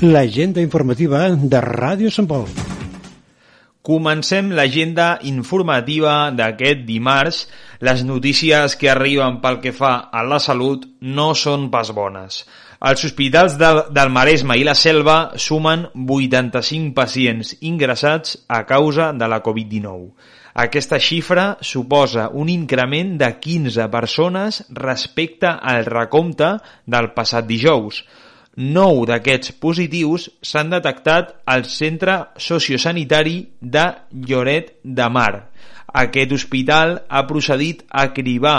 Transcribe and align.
l'agenda 0.00 0.62
informativa 0.64 1.26
de 1.28 1.58
Ràdio 1.60 2.08
Sant 2.08 2.24
Pol. 2.24 2.46
Comencem 3.84 4.48
l'agenda 4.56 5.18
informativa 5.28 6.30
d'aquest 6.32 6.86
dimarts. 6.88 7.40
Les 7.84 8.00
notícies 8.08 8.76
que 8.80 8.88
arriben 8.88 9.40
pel 9.42 9.58
que 9.60 9.74
fa 9.76 10.08
a 10.08 10.22
la 10.24 10.38
salut 10.40 10.86
no 11.04 11.34
són 11.36 11.68
pas 11.74 11.92
bones. 11.92 12.46
Els 12.80 13.04
hospitals 13.04 13.58
de, 13.60 13.68
del 13.92 14.08
Maresme 14.08 14.56
i 14.56 14.64
la 14.64 14.74
Selva 14.74 15.34
sumen 15.36 15.84
85 15.92 16.94
pacients 16.96 17.52
ingressats 17.60 18.38
a 18.48 18.62
causa 18.64 19.10
de 19.12 19.28
la 19.28 19.42
Covid-19. 19.44 20.08
Aquesta 20.64 20.96
xifra 20.96 21.58
suposa 21.60 22.30
un 22.32 22.48
increment 22.48 23.18
de 23.20 23.28
15 23.36 23.90
persones 23.92 24.64
respecte 24.72 25.52
al 25.52 25.84
recompte 25.84 26.54
del 26.88 27.12
passat 27.12 27.44
dijous. 27.44 28.00
Nou 28.56 29.04
d'aquests 29.06 29.52
positius 29.62 30.26
s'han 30.42 30.72
detectat 30.72 31.36
al 31.46 31.64
centre 31.70 32.16
sociosanitari 32.36 33.36
de 33.60 33.84
Lloret 34.26 34.72
de 34.82 35.06
Mar. 35.08 35.50
Aquest 35.94 36.32
hospital 36.32 36.98
ha 37.08 37.26
procedit 37.26 37.84
a 37.90 38.08
cribar 38.12 38.58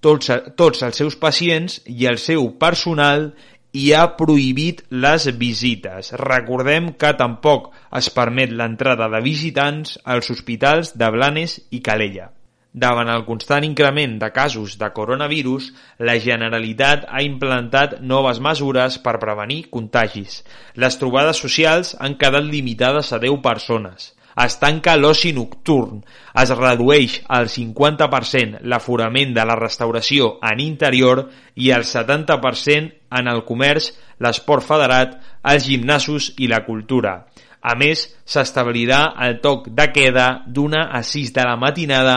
tots, 0.00 0.30
tots 0.56 0.82
els 0.82 0.96
seus 0.96 1.16
pacients 1.16 1.80
i 1.86 2.06
el 2.06 2.18
seu 2.18 2.52
personal 2.58 3.32
i 3.72 3.92
ha 3.96 4.04
prohibit 4.18 4.84
les 4.90 5.26
visites. 5.40 6.12
Recordem 6.22 6.92
que 6.94 7.14
tampoc 7.18 7.72
es 7.98 8.10
permet 8.14 8.52
l'entrada 8.52 9.08
de 9.08 9.22
visitants 9.24 9.98
als 10.04 10.30
hospitals 10.30 10.94
de 10.98 11.10
Blanes 11.10 11.58
i 11.70 11.80
Calella. 11.80 12.30
Davant 12.72 13.10
el 13.12 13.26
constant 13.26 13.66
increment 13.66 14.14
de 14.20 14.30
casos 14.32 14.78
de 14.80 14.88
coronavirus, 14.96 15.66
la 16.08 16.14
Generalitat 16.16 17.04
ha 17.04 17.20
implantat 17.20 17.98
noves 18.00 18.40
mesures 18.40 18.96
per 19.04 19.18
prevenir 19.20 19.66
contagis. 19.74 20.38
Les 20.80 20.96
trobades 20.96 21.36
socials 21.44 21.92
han 22.00 22.16
quedat 22.16 22.48
limitades 22.48 23.12
a 23.12 23.20
10 23.20 23.42
persones. 23.44 24.14
Es 24.40 24.56
tanca 24.56 24.96
l'oci 24.96 25.34
nocturn. 25.36 26.00
Es 26.40 26.54
redueix 26.56 27.18
al 27.28 27.50
50% 27.52 28.62
l'aforament 28.64 29.36
de 29.36 29.44
la 29.44 29.58
restauració 29.60 30.38
en 30.40 30.64
interior 30.64 31.26
i 31.54 31.68
al 31.76 31.84
70% 31.84 32.88
en 33.20 33.28
el 33.28 33.44
comerç, 33.44 33.90
l'esport 34.16 34.64
federat, 34.64 35.18
els 35.44 35.68
gimnasos 35.68 36.32
i 36.40 36.48
la 36.48 36.64
cultura. 36.64 37.18
A 37.62 37.76
més, 37.78 38.08
s'establirà 38.26 39.12
el 39.22 39.36
toc 39.44 39.68
de 39.70 39.84
queda 39.94 40.42
d'una 40.48 40.88
a 40.98 41.02
6 41.06 41.30
de 41.36 41.44
la 41.46 41.54
matinada 41.60 42.16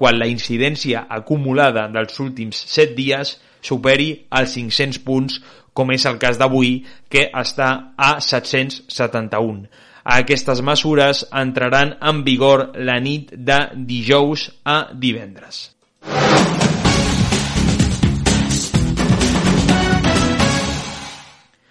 quan 0.00 0.16
la 0.16 0.28
incidència 0.30 1.04
acumulada 1.12 1.84
dels 1.92 2.16
últims 2.24 2.62
7 2.72 2.96
dies 2.96 3.34
superi 3.60 4.10
els 4.40 4.54
500 4.56 5.02
punts, 5.04 5.36
com 5.76 5.92
és 5.92 6.06
el 6.08 6.16
cas 6.22 6.40
d'avui, 6.40 6.80
que 7.12 7.26
està 7.36 7.70
a 7.96 8.14
771. 8.24 9.68
Aquestes 10.16 10.62
mesures 10.64 11.26
entraran 11.42 11.92
en 12.00 12.24
vigor 12.24 12.70
la 12.90 12.96
nit 13.04 13.34
de 13.36 13.60
dijous 13.92 14.48
a 14.64 14.80
divendres. 15.04 15.68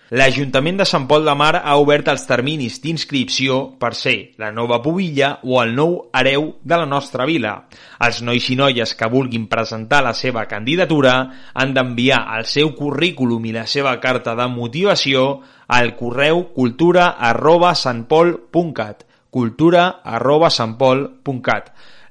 L'Ajuntament 0.09 0.79
de 0.79 0.85
Sant 0.89 1.03
Pol 1.05 1.21
de 1.21 1.33
Mar 1.37 1.59
ha 1.61 1.75
obert 1.77 2.07
els 2.09 2.23
terminis 2.25 2.79
d'inscripció 2.81 3.59
per 3.77 3.91
ser 3.93 4.33
la 4.41 4.47
nova 4.49 4.79
pubilla 4.81 5.35
o 5.45 5.59
el 5.61 5.75
nou 5.77 5.91
hereu 6.17 6.47
de 6.65 6.79
la 6.81 6.87
nostra 6.89 7.27
vila. 7.29 7.51
Els 8.01 8.23
nois 8.25 8.47
i 8.49 8.57
noies 8.57 8.95
que 8.97 9.09
vulguin 9.13 9.45
presentar 9.51 10.01
la 10.01 10.15
seva 10.17 10.47
candidatura 10.49 11.13
han 11.53 11.75
d'enviar 11.77 12.23
el 12.39 12.49
seu 12.49 12.73
currículum 12.73 13.45
i 13.45 13.53
la 13.53 13.67
seva 13.69 13.93
carta 14.01 14.33
de 14.33 14.49
motivació 14.49 15.43
al 15.67 15.93
correu 15.95 16.47
cultura 16.57 17.13
arroba 17.29 17.75
cultura 19.29 20.01
arroba 20.03 20.49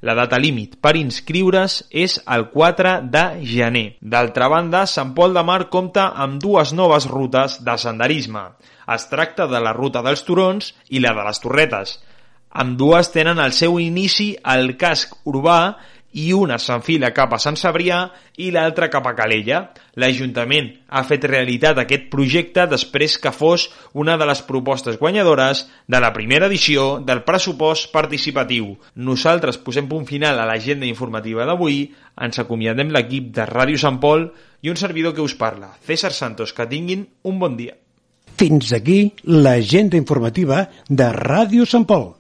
la 0.00 0.14
data 0.14 0.38
límit 0.38 0.76
per 0.82 0.94
inscriure's 0.98 1.80
és 1.90 2.18
el 2.30 2.48
4 2.52 2.94
de 3.10 3.24
gener. 3.50 3.86
D'altra 4.00 4.48
banda, 4.52 4.84
Sant 4.86 5.14
Pol 5.16 5.34
de 5.34 5.42
Mar 5.42 5.64
compta 5.72 6.08
amb 6.14 6.38
dues 6.42 6.72
noves 6.72 7.08
rutes 7.10 7.58
de 7.66 7.76
senderisme. 7.78 8.44
Es 8.88 9.08
tracta 9.10 9.48
de 9.50 9.60
la 9.60 9.74
ruta 9.76 10.02
dels 10.06 10.22
Turons 10.24 10.72
i 10.88 11.02
la 11.02 11.14
de 11.16 11.26
les 11.26 11.42
Torretes. 11.42 11.98
Amb 12.48 12.78
dues 12.80 13.10
tenen 13.12 13.42
el 13.42 13.52
seu 13.52 13.76
inici 13.82 14.30
al 14.42 14.72
casc 14.80 15.18
urbà 15.28 15.58
i 16.16 16.30
una 16.32 16.56
s'enfila 16.58 17.10
cap 17.16 17.34
a 17.34 17.38
Sant 17.42 17.58
Cebrià 17.60 17.98
i 18.40 18.48
l'altra 18.54 18.88
cap 18.88 19.06
a 19.06 19.14
Calella. 19.18 19.60
L'Ajuntament 20.00 20.70
ha 20.88 21.02
fet 21.04 21.26
realitat 21.28 21.78
aquest 21.82 22.08
projecte 22.12 22.64
després 22.70 23.18
que 23.20 23.32
fos 23.34 23.68
una 23.92 24.16
de 24.16 24.28
les 24.28 24.42
propostes 24.46 24.98
guanyadores 24.98 25.66
de 25.86 26.00
la 26.00 26.12
primera 26.16 26.48
edició 26.48 26.98
del 27.04 27.24
pressupost 27.28 27.92
participatiu. 27.92 28.72
Nosaltres 28.96 29.60
posem 29.60 29.88
punt 29.90 30.06
final 30.08 30.40
a 30.40 30.46
l'agenda 30.48 30.88
informativa 30.88 31.46
d'avui, 31.48 31.82
ens 32.18 32.40
acomiadem 32.40 32.94
l'equip 32.94 33.32
de 33.36 33.48
Ràdio 33.48 33.80
Sant 33.80 34.00
Pol 34.00 34.30
i 34.62 34.72
un 34.72 34.80
servidor 34.80 35.14
que 35.14 35.22
us 35.22 35.36
parla, 35.38 35.74
César 35.86 36.12
Santos. 36.12 36.54
Que 36.54 36.66
tinguin 36.66 37.06
un 37.22 37.38
bon 37.38 37.56
dia. 37.58 37.76
Fins 38.38 38.72
aquí 38.72 39.12
l'agenda 39.26 39.98
informativa 39.98 40.68
de 40.88 41.10
Ràdio 41.14 41.66
Sant 41.66 41.86
Pol. 41.86 42.17